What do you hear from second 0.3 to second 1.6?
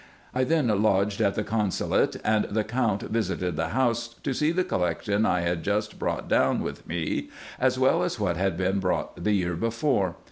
I then lodged at the